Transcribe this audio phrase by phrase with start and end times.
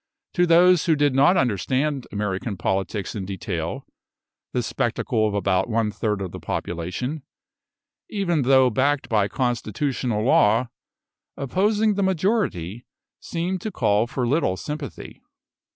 [0.33, 3.85] To those who did not understand American politics in detail,
[4.51, 7.21] the spectacle of about one third of the population,
[8.09, 10.69] even though backed by constitutional law,
[11.37, 12.83] opposing the majority,
[13.19, 15.21] seemed to call for little sympathy.